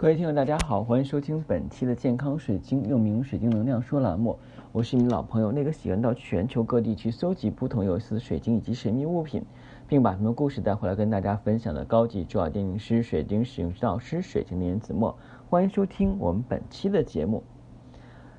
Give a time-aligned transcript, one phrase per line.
[0.00, 4.38] 各位听众，大家好，欢迎收听本期的健康水晶，又名水晶能量说栏目。
[4.72, 9.44] 我是你老朋友，那个喜欢到全球各地去搜集不同有意思的水晶以及神秘物品，
[9.86, 15.14] 并把他们故事带回来跟大家分享的高级珠宝鉴定师、水晶使用指导师、水晶莲子墨。
[15.50, 17.42] 欢迎收听我们本期的节目。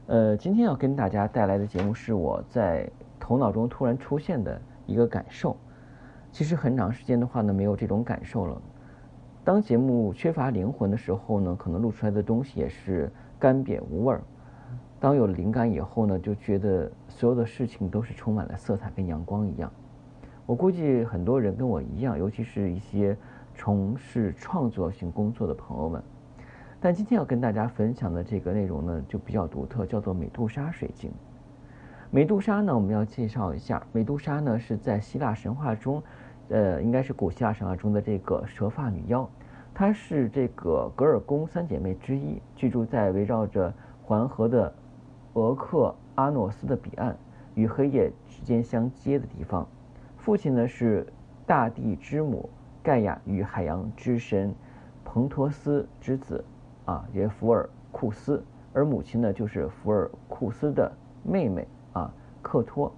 [0.08, 2.90] 呃，今天要跟大家带来的节目是我在
[3.20, 5.56] 头脑中突然出现的一个感受。
[6.32, 8.60] 其实很长时间的话呢，没有这种感受了。
[9.44, 14.22] 当节目缺乏灵魂的时候呢，可能录出来的东西也是干瘪无味儿。
[15.00, 19.72] 当有了灵感以后呢，就觉得所有的事情都是充满了色彩跟阳光一样。
[20.46, 23.18] 我估计很多人跟我一样，尤其是一些
[23.56, 26.04] 从事创作性工作的朋友们。
[26.80, 31.12] 但今天要跟大家分享的这个内容呢，就比较独特，叫做美杜莎水晶。
[32.12, 36.04] 美杜莎呢，我们要介绍一下，美杜莎呢是在希腊神话中。
[36.52, 39.28] 呃，应该是古希腊神话中的这个蛇发女妖，
[39.74, 43.74] 她是这个格尔宫三姐妹之一，居住在围绕着
[44.04, 44.74] 环河的
[45.34, 47.16] 俄克阿诺斯的彼岸，
[47.56, 49.66] 与黑夜之间相接的地方。
[50.18, 51.08] 父亲呢是
[51.46, 52.50] 大地之母
[52.84, 54.54] 盖亚与海洋之神
[55.06, 56.44] 彭托斯之子
[56.84, 60.92] 啊，也福尔库斯，而母亲呢就是福尔库斯的
[61.24, 62.94] 妹妹啊，克托。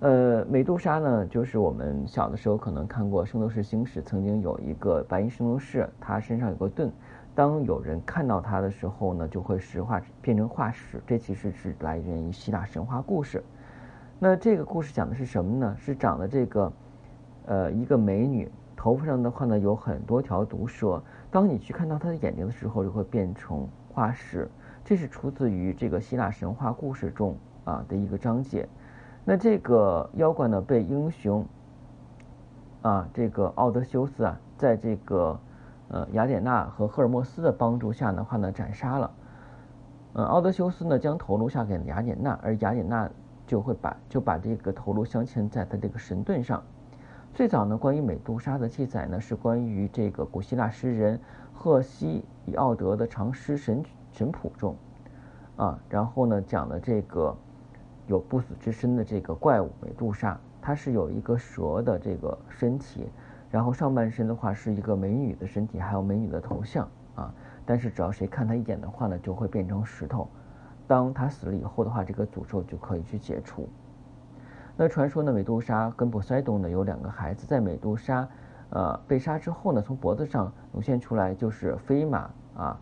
[0.00, 6.92] 呃，美杜莎呢，就是我们小的时候可能看过《圣斗士星矢》，曾经有一个白银圣斗士，他身上有个盾，
[7.34, 11.02] 当有人看到他的时候呢，就会石化变成化石。
[11.06, 13.42] 这其实是来源于希腊神话故事。
[14.18, 15.74] 那这个故事讲的是什么呢？
[15.78, 16.72] 是长的这个，
[17.46, 24.46] 呃，一个美女，头发上的话呢有很多条毒蛇，当你去看到她的眼睛的时候，就会变成化石。
[24.84, 28.68] 这是出自于这个希腊神话故事中啊的一个章节。
[29.28, 31.44] 那这个妖怪呢，被英雄
[32.82, 35.36] 啊，这个奥德修斯啊，在这个
[35.88, 39.10] 呃雅典娜和赫尔墨斯的帮助下的话呢，斩杀了。
[40.12, 43.10] 嗯，奥德修斯呢，将头颅下给雅典娜，而雅典娜
[43.48, 46.62] 就会把就把这个头颅镶嵌在他这个神盾上。
[47.34, 51.20] 最早呢，关于美杜莎的记载呢，是关于这个古希腊诗人
[51.52, 53.82] 赫西以奥德的长诗神
[54.12, 54.76] 神谱中
[55.56, 57.36] 啊，然后呢，讲的这个。
[58.06, 63.08] 有不死之身的这个怪物美杜莎，它是有一个蛇的这个身体，
[63.50, 67.34] 然后上半身的话是一个美女的身体，还有美女的头像啊。
[67.64, 70.28] 但是只要谁看她一眼的话呢，就会变成石头。
[70.86, 73.68] 当她死了以后的话，这个诅咒就可以去解除。
[74.76, 78.28] 那传说呢，美杜莎跟波塞冬呢有两个孩子，在美杜莎
[78.70, 82.80] 呃被杀之后呢，从脖子上涌现出来就是飞马啊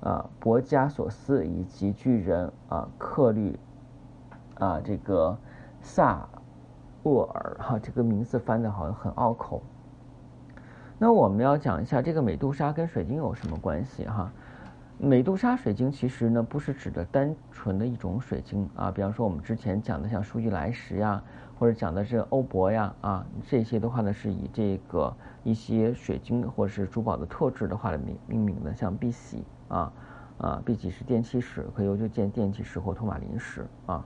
[0.00, 3.58] 呃博加索斯以及巨人啊克律。
[4.58, 5.36] 啊，这个
[5.80, 6.28] 萨
[7.02, 9.62] 沃尔哈，这个名字翻的好像很拗口。
[10.98, 14.32] 那我们要讲一下这个美杜莎跟水晶有什么关系哈？
[14.98, 21.22] 美杜莎水晶其实呢不是指的单纯的一种水晶啊，比方说我们之前讲的像舒玉来石呀，
[21.58, 29.92] 或者讲的是欧泊呀啊，这些的话呢是以这个一些水晶或者是珠宝的特质的话来命命名的，像碧玺啊
[30.38, 34.02] 啊，碧玺是电气石，可以用就建电气石或托马林石啊。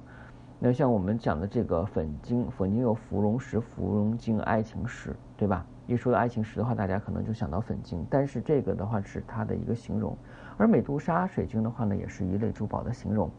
[0.62, 5.64] 那像我们讲的这个粉晶，粉晶有芙蓉石、芙蓉晶、爱情石，对吧？
[5.86, 10.14] 一说到爱情石的话，大家可能就想到粉晶，但是这个的话是它的一个形容。
[10.58, 13.30] 而美杜莎水晶的话呢，也是一类珠宝的形容。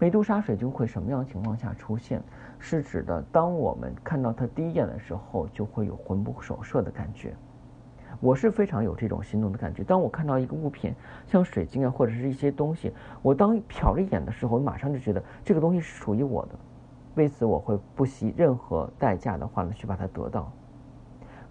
[0.00, 2.20] 美杜莎水晶会什么样情况下出现？
[2.58, 7.32] 是指的当我们看到它第一眼的时候，就会有魂不守舍的感觉。
[8.20, 9.84] 我是非常有这种心动的感觉。
[9.84, 10.94] 当我看到一个物品，
[11.26, 12.92] 像水晶啊，或者是一些东西，
[13.22, 16.54] 我当瞟了一眼的时候，我马上就觉得这个东西是属于我的。
[17.16, 20.50] 为此，我会不惜任何代价的话呢，去把它得到。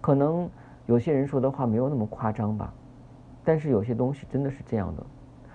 [0.00, 0.48] 可能
[0.86, 2.72] 有些人说的话没有那么夸张吧，
[3.42, 5.06] 但是有些东西真的是这样的。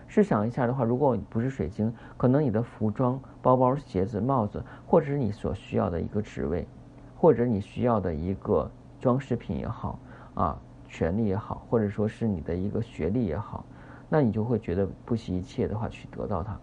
[0.07, 6.67] 试想一下的话，如果不是水晶，可能你的服装、包包、鞋子、帽子，或者是你所需要的一个职位，
[7.15, 9.99] 或者你需要的一个装饰品也好
[10.33, 10.59] 啊。
[10.89, 13.63] 权利也好，或者说是你的一个学历也好，
[14.09, 16.59] 那你就会觉得不惜一切的话去得到它。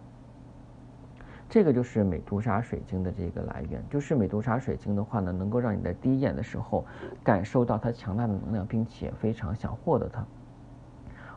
[1.49, 6.85] 这个就是美杜莎水晶的这个来源，就是美杜莎水晶的话呢，能够让你在第一眼的时候
[7.23, 10.25] 感受到它强大的能量，并且非常想获得它。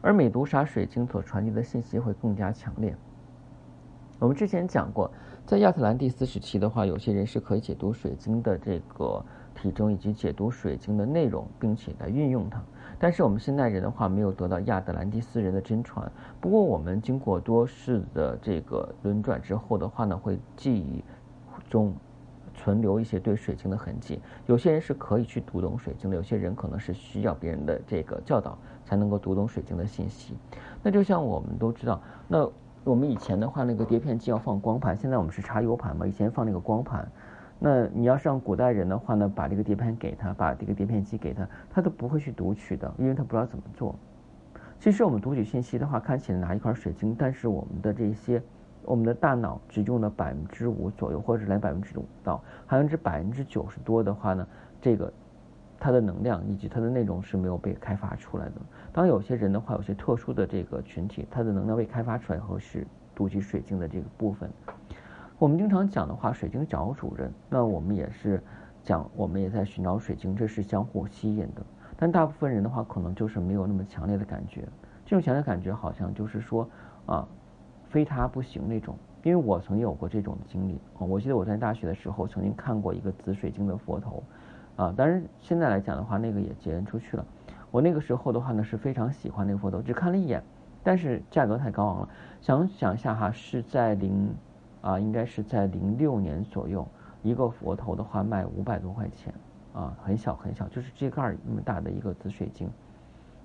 [0.00, 2.92] 而美杜莎水晶所传递的信息会更加强烈。
[4.18, 5.08] 我们之前讲过，
[5.46, 9.24] 在亚特兰蒂斯时期的话，有些人是可以解读水晶的这个
[9.54, 12.62] 体征以及解读水晶的内容，并且来运用它。
[12.98, 16.10] 但是我们现代人的话没有得到亚特兰蒂斯人的真传。
[16.40, 21.02] 不过我们经过多世的这个轮转之后的话呢，会记忆
[21.70, 21.94] 中
[22.54, 24.20] 存留一些对水晶的痕迹。
[24.46, 30.36] 有些人是可以去读懂水晶的，有些人可能是需要别人的这个教导才能够读懂水晶的信息。
[30.82, 32.46] 那就像我们都知道，那
[32.84, 37.10] 我们以前的话，那个碟片机要放光盘，现在我们是插 U 盘嘛，以前放那个光盘。
[37.62, 43.94] 那你要是让古代人的话呢，把这个碟片给他，把这个碟片机给他，他都不会去读取的，因为他不知道怎么做。
[44.78, 48.42] 其实我们读取信息的话，看起来拿一块水晶，但是我们的这些，
[48.82, 54.48] 我们的大脑只用了百分之五左右，或者连百分之五到百分之百分之九十多的话呢，
[54.80, 55.12] 这个
[55.78, 58.52] 它的能量以及它的内容是没有被开发出来的。
[58.90, 64.50] 当有些人的话，有些特殊的这个群体，它的能量被开发出来以后，是读取水晶的这个部分。
[65.40, 68.42] 我们经常讲的话，水晶找主人，那我们也是
[68.84, 71.62] 讲，我们也在寻找水晶，这是相互吸引的。
[71.96, 74.68] 但大部分人的话，可能就是没有那么强烈的感觉。
[75.06, 76.68] 这种强烈感觉好像就是说，
[77.06, 77.26] 啊，
[77.88, 78.94] 非他不行那种。
[79.22, 81.00] 因为我曾经有过这种经历啊。
[81.00, 84.22] 我记得我在大学的时候曾经看过一个紫水晶的佛头，
[84.76, 87.24] 啊，当然现在来讲的话，那个也结缘出去了。
[87.70, 90.42] 我那个时候的话呢，是非常喜欢那个佛头，只看了一眼，
[90.82, 92.08] 但是价格太高昂了。
[92.42, 94.34] 想想一下哈，是在零，
[94.82, 96.86] 啊，应该是在零六年左右，
[97.22, 99.32] 一个佛头的话卖五百多块钱。
[99.72, 102.68] 啊，很小很小，就是这盖儿那么大的一个紫水晶。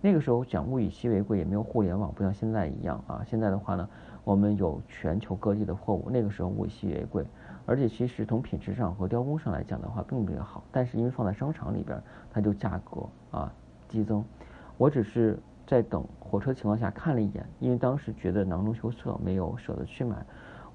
[0.01, 3.23] 那个时候讲物以稀为贵，也没有互联网，不像现在一样啊。
[3.27, 3.87] 现在的话呢，
[4.23, 6.09] 我们有全球各地的货物。
[6.09, 7.23] 那个时候物以稀为贵，
[7.67, 10.63] 而且其实从品质上和雕工上来讲的话，并不好。
[10.71, 12.01] 但是因为放在商场里边，
[12.31, 13.53] 它就价格啊
[13.87, 14.25] 激增。
[14.77, 15.37] 我只是
[15.67, 20.25] 在等火车情况下看了一眼，因为当时觉得囊中羞涩，没有舍得去买。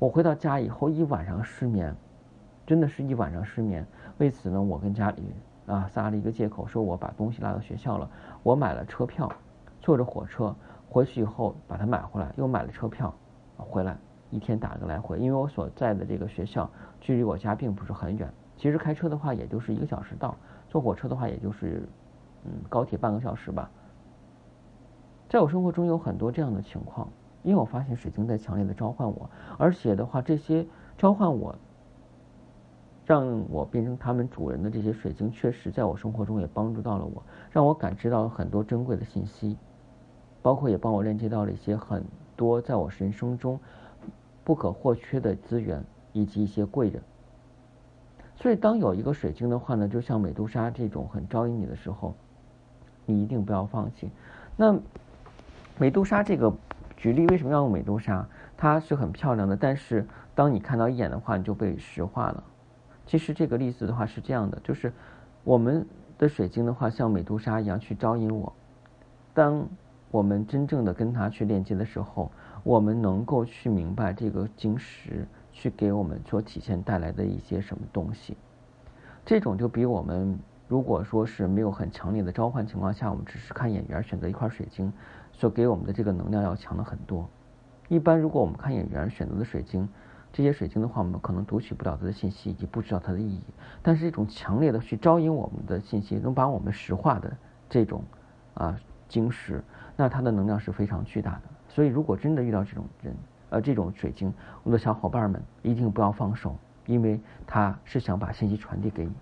[0.01, 1.95] 我回到家以后一晚上失眠，
[2.67, 3.87] 真的是一晚上失眠。
[4.17, 5.23] 为此呢，我跟家里
[5.67, 8.11] 啊撒了一个借口，说我把东西落到学校了。
[8.43, 9.31] 我买了车票，
[9.79, 10.57] 坐着火车
[10.89, 13.15] 回去以后把它买回来，又买了车票
[13.59, 13.95] 回来，
[14.31, 15.19] 一天打个来回。
[15.19, 16.69] 因为我所在的这个学校
[16.99, 20.35] 距离我家并不是很远，其实开车的话也就是一个小时到，
[20.67, 21.87] 坐火车的话也就是
[22.47, 23.71] 嗯高铁半个小时吧。
[25.29, 27.07] 在我生活中有很多这样的情况，
[27.43, 29.29] 因为我发现水晶在强烈的召唤我，
[29.59, 30.67] 而且的话这些
[30.97, 31.55] 召唤我。
[33.07, 37.21] 让我变成他们主人的这些水晶，确实在我生活中也帮助到了我，
[37.51, 39.57] 让我感知到了很多珍贵的信息，
[40.43, 42.05] 包括也帮我链接到了一些很
[42.37, 43.59] 多在我人生中
[44.45, 45.83] 不可或缺的资源
[46.13, 47.03] 以及一些贵人。
[48.37, 52.15] 所以，当有一个水晶的话呢，就像美杜莎这种很招引你的时候，
[53.07, 54.09] 你一定不要放弃。
[54.57, 54.79] 那
[55.79, 56.55] 美杜莎这个
[57.01, 58.29] 举例，为什么要用美杜莎？
[58.59, 62.45] 它是很漂亮的，但是当你看到一眼的话，你就被石化了。
[63.07, 64.93] 其实这个例子的话是这样的，就是
[65.43, 65.87] 我们
[66.19, 68.53] 的水晶的话像美杜莎一样去招引我。
[69.33, 69.67] 当
[70.11, 72.31] 我们真正的跟它去链接的时候，
[72.63, 78.37] 我们能够去明白这个晶石去给我们所体现带来的一些什么东西。
[79.25, 80.39] 这种就比我们
[80.69, 84.93] 如果说是没有很强烈的召唤情况下，我们只是看眼缘选择一块水晶，
[85.41, 87.27] 所给我们的这个能量要强的很多。
[87.89, 89.89] 一般如果我们看眼缘选择的水晶。
[90.33, 93.43] 这些水晶的话，我们可能读取不了它的信息，以及不知道它的意义。
[93.83, 97.37] 但是，一种强烈的去招引我们的信息，能把我们石化的
[97.69, 98.05] 这种
[98.55, 98.79] 啊
[99.09, 99.61] 晶石，
[99.97, 101.43] 那它的能量是非常巨大的。
[101.69, 103.17] 所以，如果真的遇到这种人，
[103.49, 104.33] 呃，这种水晶，
[104.63, 106.55] 我的小伙伴们一定不要放手，
[106.87, 109.13] 因为他是想把信息传递给你。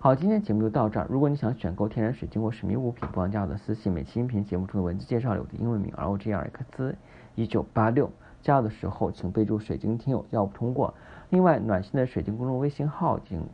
[0.00, 1.08] 好，今天节目就到这儿。
[1.10, 3.92] 如果你想选购天然水晶或神秘物品，不妨加我的私信。
[3.92, 6.94] 每期音频节目中的文字介绍里，我的英文名 R O G R X
[7.34, 8.08] 一九八六。
[8.40, 10.94] 加的时候，请备注“水晶听友”，要不通过。
[11.30, 13.44] 另外，暖心的水晶公众微信号已经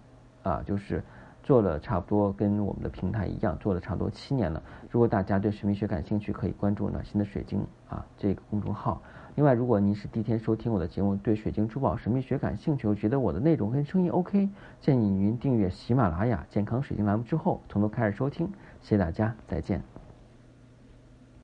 [0.42, 1.02] 啊，就是
[1.44, 4.60] 做了差不多跟我们的平台一样，做了差不多七年了。
[4.90, 9.00] 如果大家对神秘学感兴趣，可以关注“暖心的水晶”啊这个公众号。
[9.36, 14.48] 另外，如果您是第一天收听我的节目，对水晶珠宝神秘学感兴趣，觉得我的内容跟声音 OK，
[14.80, 18.48] 建议您订阅喜马拉雅健康水晶栏目之后，从头开始收听。
[18.80, 19.93] 谢谢大家，再见。